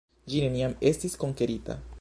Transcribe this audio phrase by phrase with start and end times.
[0.33, 1.81] Ĝi neniam estis konkerita.